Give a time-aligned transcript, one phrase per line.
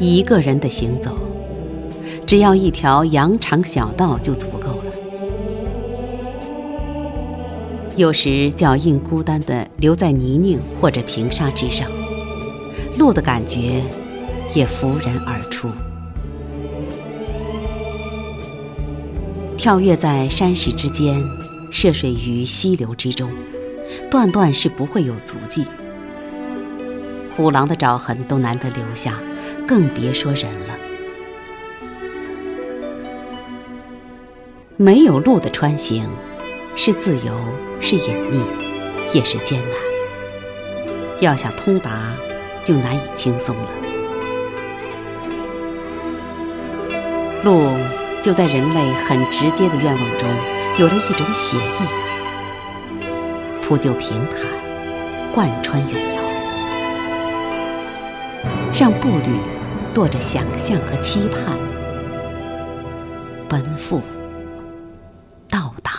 [0.00, 1.16] 一个人的行走，
[2.24, 4.92] 只要一条羊肠小道就足够了。
[7.96, 11.90] 有时脚印孤单地留在泥泞或者平沙之上，
[12.96, 13.82] 路的感觉
[14.54, 15.68] 也浮然而出。
[19.56, 21.20] 跳跃在山石之间，
[21.72, 23.28] 涉水于溪流之中，
[24.08, 25.64] 断断是不会有足迹。
[27.36, 29.18] 虎狼的爪痕都难得留下，
[29.68, 30.74] 更别说人了。
[34.78, 36.08] 没有路的穿行，
[36.74, 37.38] 是自由，
[37.78, 38.42] 是隐匿，
[39.12, 39.70] 也是艰难。
[41.20, 42.14] 要想通达，
[42.64, 43.68] 就难以轻松了。
[47.44, 47.68] 路。
[48.20, 50.28] 就在人类很直接的愿望中，
[50.76, 51.86] 有了一种写意，
[53.62, 54.44] 铺就平坦，
[55.32, 56.22] 贯穿远遥，
[58.76, 59.38] 让步履
[59.94, 61.58] 跺着想象和期盼，
[63.48, 64.00] 奔赴
[65.48, 65.90] 到达，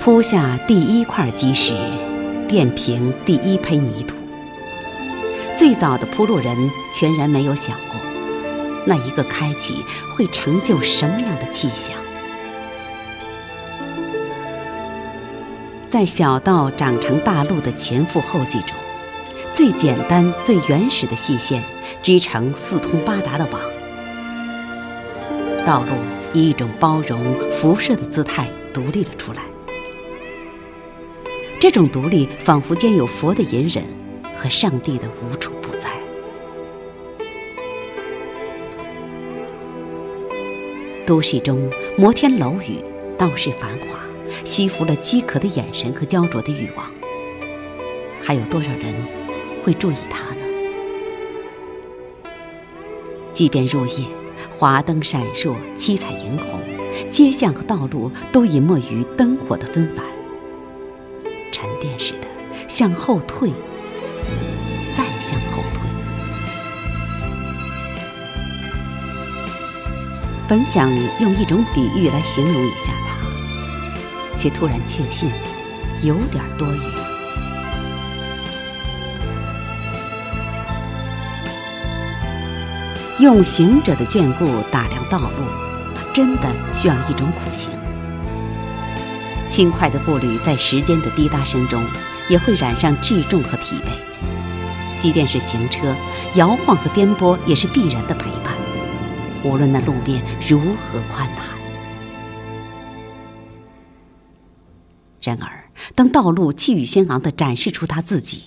[0.00, 1.74] 铺下第一块基石。
[2.48, 4.16] 垫平第一胚泥土，
[5.54, 6.56] 最早的铺路人
[6.94, 8.00] 全然没有想过，
[8.86, 9.84] 那一个开启
[10.16, 11.94] 会成就什么样的气象。
[15.98, 18.70] 在小道长成大路的前赴后继中，
[19.52, 21.60] 最简单、最原始的细线
[22.04, 23.60] 织成四通八达的网，
[25.66, 25.88] 道路
[26.32, 29.42] 以一种包容、辐射的姿态独立了出来。
[31.58, 33.82] 这种独立仿佛兼有佛的隐忍
[34.40, 35.90] 和上帝的无处不在。
[41.04, 42.80] 都市中摩天楼宇、
[43.18, 43.98] 道士繁华，
[44.48, 46.90] 吸附了饥渴的眼神和焦灼的欲望。
[48.18, 48.94] 还有多少人
[49.62, 50.40] 会注意它呢？
[53.30, 54.06] 即便入夜，
[54.50, 56.58] 华灯闪烁，七彩霓虹，
[57.10, 60.02] 街巷和道路都隐没于灯火的纷繁。
[61.52, 62.26] 沉淀似的
[62.66, 63.50] 向后退，
[64.94, 65.82] 再向后退。
[70.48, 72.94] 本想用一种比喻来形容一下，
[74.38, 75.30] 却突然确信
[76.02, 76.80] 有点多余。
[83.18, 85.44] 用行者的眷顾打量道路，
[86.14, 87.68] 真的需要一种苦行。
[89.48, 91.82] 轻快的步履在时间的滴答声中，
[92.28, 93.90] 也会染上质重和疲惫。
[95.00, 95.96] 即便是行车，
[96.34, 98.54] 摇晃和颠簸也是必然的陪伴。
[99.42, 101.56] 无论那路面如何宽坦。
[105.28, 108.44] 然而，当道路气宇轩昂地展示出它自己，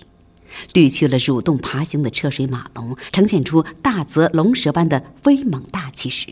[0.74, 6.28] 滤去了蠕动爬行的车水马龙，呈现出大泽龙蛇般的威猛大气时，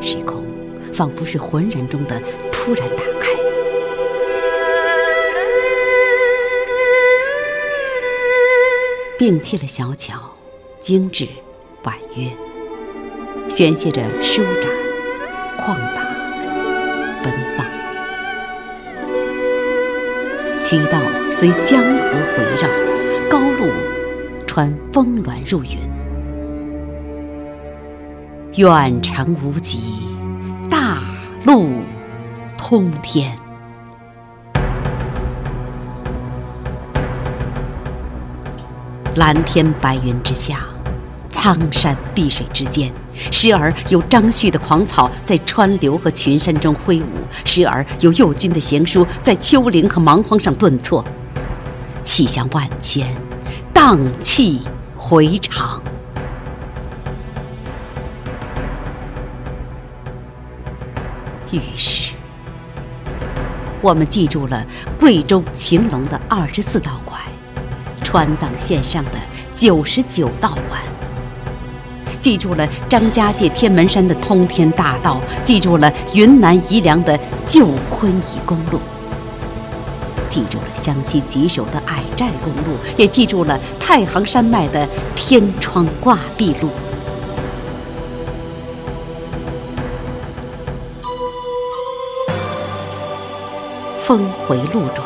[0.00, 0.44] 时空。
[0.92, 3.32] 仿佛是浑然中的突然打开，
[9.18, 10.36] 摒弃了小巧、
[10.78, 11.26] 精致、
[11.82, 12.30] 婉约，
[13.50, 14.70] 宣泄着舒展、
[15.58, 16.03] 旷达、
[20.64, 20.98] 渠道
[21.30, 22.66] 随江河回绕，
[23.30, 23.70] 高路
[24.46, 25.78] 穿峰峦入云，
[28.54, 30.02] 远程无极。
[30.70, 31.00] 大
[31.44, 31.68] 路
[32.56, 33.36] 通天，
[39.16, 40.60] 蓝天白云之下，
[41.44, 42.90] 苍山碧水之间，
[43.30, 47.04] 时而有张旭的狂草在川流和群山中挥舞，
[47.44, 51.04] 时而有右军的行书在丘陵和蛮荒上顿挫，
[52.02, 53.14] 气象万千，
[53.74, 54.62] 荡气
[54.96, 55.82] 回肠。
[61.50, 62.14] 于是，
[63.82, 64.66] 我们记住了
[64.98, 67.18] 贵州秦陇的二十四道拐，
[68.02, 69.18] 川藏线上的
[69.54, 70.80] 九十九道弯，
[72.24, 78.80] 记住了张家界天门山的通天大道，记住了云南宜良的旧昆宜公路，
[80.26, 86.70] 记住了湘西吉首的矮寨公路，也记住了太行山脉的天窗挂壁路。
[94.00, 95.04] 峰回路转，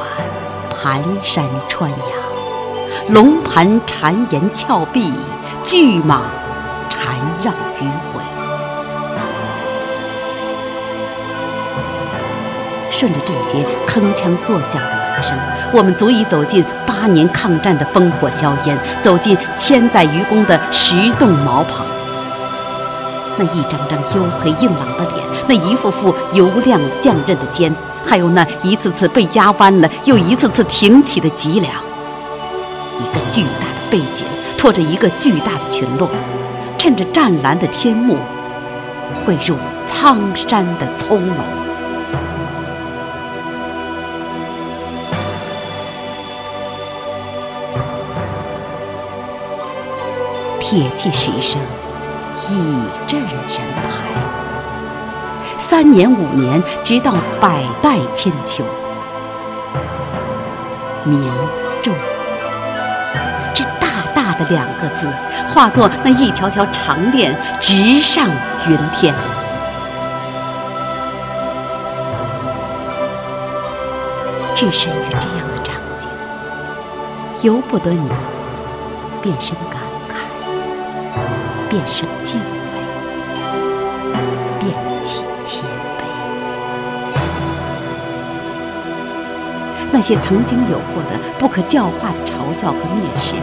[0.70, 5.12] 盘山穿崖，龙盘缠岩峭壁，
[5.64, 6.20] 巨蟒
[7.42, 8.22] 绕迂回。
[12.90, 15.38] 顺着这些铿锵作响的鸣声，
[15.72, 21.86] 我们足以走进八年抗战的烽火硝烟，走进千载愚公的石洞茅棚。
[23.38, 27.72] 那一张张黝黑硬朗的脸，那一副副油亮匠刃的肩，
[28.04, 31.72] 还有那一次次被压弯了又一次次挺起的脊梁，
[32.98, 34.26] 一个巨大的背景
[34.58, 36.08] 拖着一个巨大的群落，
[36.78, 38.16] 趁着湛蓝的天幕，
[39.26, 41.34] 汇入苍山的葱茏。
[50.60, 51.60] 铁骑十声。
[52.50, 52.54] 一
[53.06, 53.30] 阵人
[53.88, 54.04] 排，
[55.58, 58.64] 三年五年，直到百代千秋。
[61.04, 61.20] 民
[61.82, 61.92] 众，
[64.48, 65.06] 两个字，
[65.52, 68.26] 化作那一条条长链，直上
[68.68, 69.14] 云天。
[74.54, 76.08] 置身于这样的场景，
[77.42, 78.08] 由不得你
[79.22, 80.16] 变身感慨。
[81.70, 82.80] 变生敬畏，
[84.58, 84.72] 变
[85.02, 86.00] 起谦卑。
[89.92, 93.34] 那些曾经有过的不可教化的嘲笑和蔑视，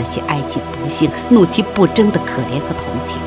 [0.00, 3.18] 那些哀其不幸、怒其不争的可怜和同情，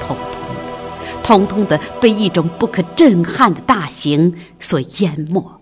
[0.00, 0.26] 通通
[0.64, 5.60] 的，通通的被一种不可震撼的大刑所淹没。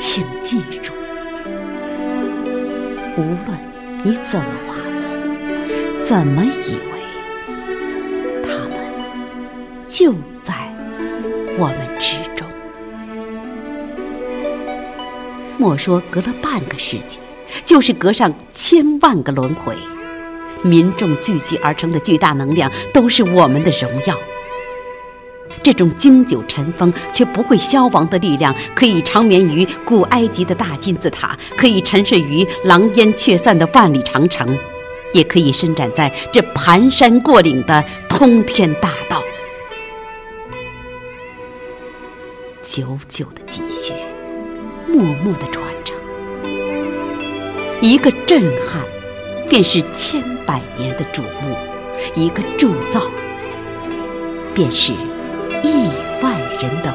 [0.00, 0.94] 请记住，
[3.18, 3.72] 无论。
[4.04, 6.02] 你怎么划分？
[6.02, 6.98] 怎么以为？
[8.42, 8.76] 他们
[9.86, 10.54] 就在
[11.56, 11.91] 我们
[15.62, 17.20] 莫说隔了半个世纪，
[17.64, 19.76] 就是隔上千万个轮回，
[20.64, 24.18] 民众聚集而成的巨大能量，都是我们的荣耀。
[25.62, 34.58] 这种经久尘封却不会消亡的力量，可以长眠于古埃及的大金字塔，可以沉睡于狼烟却散的万里长城，
[35.12, 39.22] 也可以伸展在这盘山过岭的通天大道。
[42.60, 43.92] 久久的继续，
[44.92, 45.96] 默默的传承，
[47.80, 48.82] 一个震撼，
[49.48, 51.56] 便是千百年的瞩目；
[52.14, 53.00] 一个铸造，
[54.54, 54.92] 便是。
[55.64, 55.88] 亿
[56.20, 56.91] 万人的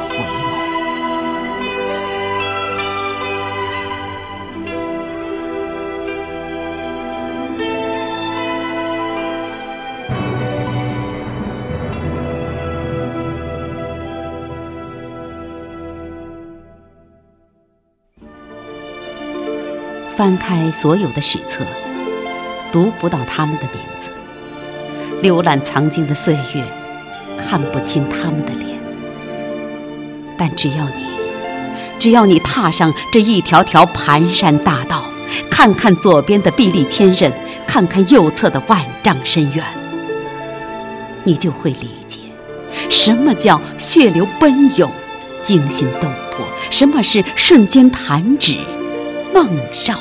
[20.17, 21.63] 翻开所有的史册，
[22.71, 24.09] 读不到他们的名字；
[25.21, 26.63] 浏览曾经的岁月。
[27.37, 28.79] 看不清他们的脸，
[30.39, 31.05] 但只要你，
[31.99, 35.03] 只要你踏上这一条条盘山大道，
[35.51, 37.31] 看看左边的壁立千仞，
[37.67, 39.63] 看看右侧的万丈深渊，
[41.23, 42.17] 你就会理解，
[42.89, 44.89] 什么叫血流奔涌、
[45.43, 48.57] 惊心动魄，什么是瞬间弹指、
[49.31, 49.47] 梦
[49.85, 49.95] 绕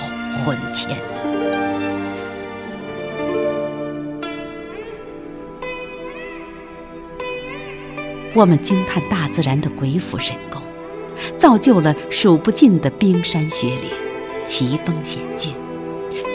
[0.46, 0.96] 魂牵。
[8.32, 10.62] 我们惊叹大自然的鬼斧神工，
[11.36, 13.90] 造就了数不尽的冰山雪岭、
[14.44, 15.52] 奇峰险峻，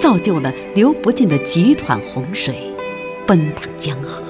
[0.02, 2.70] 造就了流不尽的急湍洪水、
[3.26, 4.22] 奔腾江河。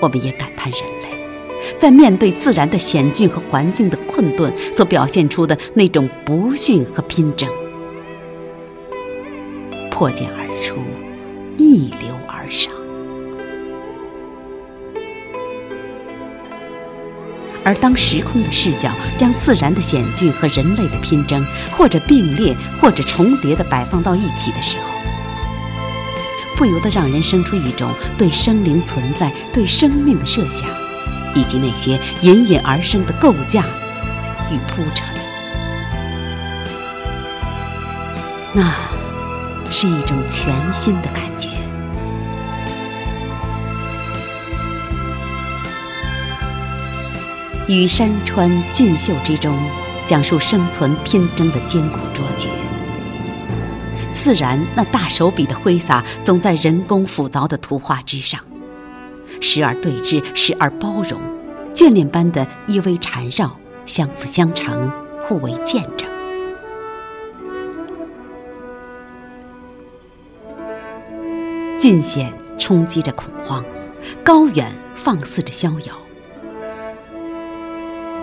[0.00, 7.48] 我们也感叹人类在面对自然的险峻和环境的困顿所表现出的那种不驯和拼争，
[10.02, 10.82] 破茧而出，
[11.54, 12.74] 逆流而上。
[17.64, 24.92] 而当时空的视角将自然的险峻和人类的拼争，或者并列，或者重叠的摆放到一起的时候，
[26.56, 30.68] 不由得让人生出一种对生灵存在、对生命的设想，
[31.32, 33.62] 以及那些隐隐而生的构架
[34.50, 35.14] 与铺陈。
[38.52, 38.68] 那
[39.72, 41.48] 是一种全新的感觉。
[47.68, 49.56] 于山川峻秀之中，
[50.06, 52.48] 讲述生存拼争的艰苦卓绝。
[54.12, 58.38] 自然那大手笔的挥洒，总在人工复凿的图画之上，
[59.40, 61.18] 时而对峙，时而包容，
[61.74, 64.92] 眷恋般的依偎缠绕，相辅相成，
[65.26, 66.11] 互为见证。
[71.82, 73.64] 尽显冲击着恐慌，
[74.22, 75.96] 高远放肆着逍遥。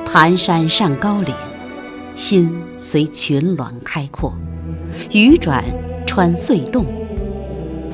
[0.05, 1.35] 盘山上高岭，
[2.15, 4.33] 心随群峦开阔，
[5.11, 5.61] 雨转
[6.07, 6.85] 穿隧洞，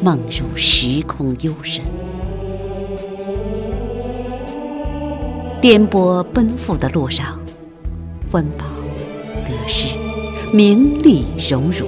[0.04, 1.84] 梦入时空幽深。
[5.60, 7.40] 颠簸奔赴的路上，
[8.32, 8.66] 温饱、
[9.44, 9.88] 得失、
[10.54, 11.88] 名利、荣辱，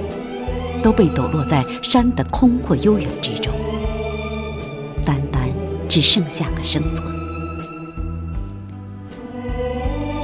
[0.82, 3.52] 都被抖落在山的空阔悠远之中，
[5.88, 7.08] 只剩下个生存。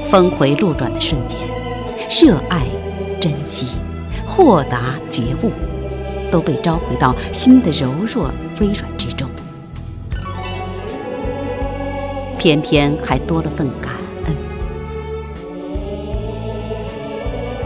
[0.05, 1.39] 峰回路转的瞬间，
[2.21, 2.65] 热爱、
[3.19, 3.67] 珍惜、
[4.25, 5.51] 豁达、觉悟，
[6.31, 8.29] 都被召回到心的柔弱、
[8.59, 9.27] 微软之中。
[12.37, 13.93] 偏偏还多了份感
[14.25, 14.35] 恩。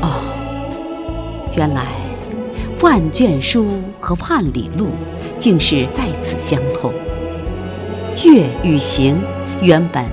[0.01, 0.21] 哦，
[1.57, 1.85] 原来
[2.81, 3.67] 万卷书
[3.99, 4.87] 和万里路
[5.37, 6.93] 竟是在此相通。
[8.23, 9.21] 乐与行
[9.61, 10.05] 原本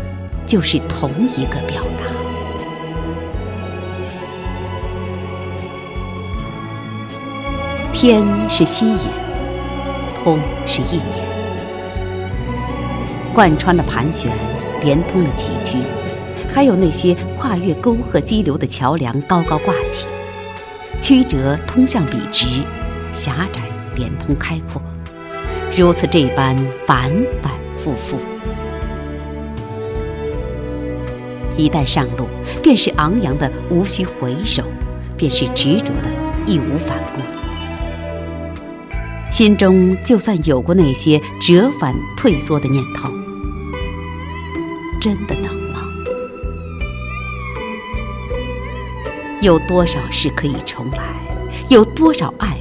[0.46, 2.04] 就是同一个表达。
[7.92, 8.98] 天是吸引，
[10.22, 11.26] 通是意念，
[13.34, 14.30] 贯穿了盘旋。
[14.82, 15.78] 连通了崎岖，
[16.48, 20.06] 还有那些跨越沟壑激流的桥梁高高挂起，
[21.00, 22.46] 曲折通向笔直，
[23.12, 23.62] 狭窄
[23.96, 24.80] 连通开阔，
[25.76, 26.54] 如此这般
[26.86, 27.10] 反
[27.42, 27.50] 反
[27.86, 28.18] 复复。
[31.56, 32.26] 一旦上路，
[32.60, 34.64] 便是昂扬的无需回首，
[35.16, 36.10] 便是执着的
[36.46, 37.22] 义无反顾。
[39.30, 43.08] 心中就算有过那些折返退缩的念头。
[45.00, 45.80] 真的能吗？
[49.40, 50.98] 有多少事可以重来？
[51.68, 52.58] 有多少爱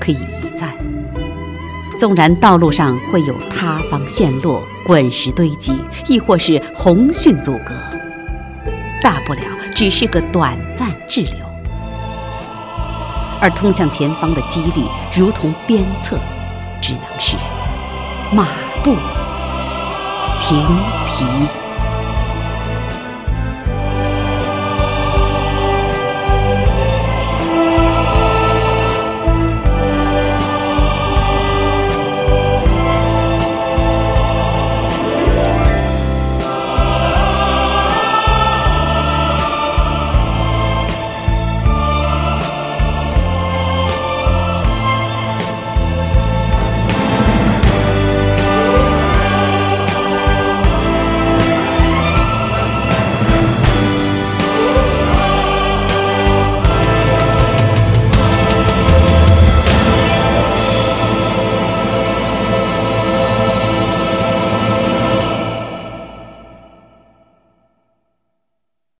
[0.00, 0.51] 可以一？
[2.02, 7.72] 纵然道路上会有塌方陷落、滚石堆积，亦或是洪汛阻隔，
[9.00, 9.40] 大不了
[9.72, 11.34] 只是个短暂滞留。
[13.40, 16.18] 而通向前方的激励，如同鞭策，
[16.80, 17.36] 只能是
[18.32, 18.48] 马
[18.82, 18.96] 不
[20.40, 20.66] 停
[21.06, 21.61] 蹄。